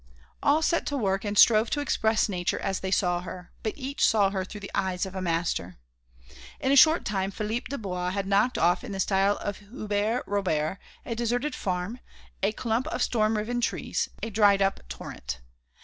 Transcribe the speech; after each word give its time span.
All 0.41 0.63
set 0.63 0.87
to 0.87 0.97
work 0.97 1.23
and 1.23 1.37
strove 1.37 1.69
to 1.69 1.79
express 1.79 2.27
nature 2.27 2.57
as 2.57 2.79
they 2.79 2.89
saw 2.89 3.21
her; 3.21 3.51
but 3.61 3.77
each 3.77 4.03
saw 4.03 4.31
her 4.31 4.43
through 4.43 4.61
the 4.61 4.71
eyes 4.73 5.05
of 5.05 5.13
a 5.13 5.21
master. 5.21 5.77
In 6.59 6.71
a 6.71 6.75
short 6.75 7.05
time 7.05 7.29
Philippe 7.29 7.67
Dubois 7.69 8.09
had 8.09 8.25
knocked 8.25 8.57
off 8.57 8.83
in 8.83 8.93
the 8.93 8.99
style 8.99 9.37
of 9.37 9.57
Hubert 9.57 10.23
Robert 10.25 10.79
a 11.05 11.13
deserted 11.13 11.53
farm, 11.53 11.99
a 12.41 12.51
clump 12.51 12.87
of 12.87 13.03
storm 13.03 13.37
riven 13.37 13.61
trees, 13.61 14.09
a 14.23 14.31
dried 14.31 14.59
up 14.63 14.79
torrent. 14.89 15.39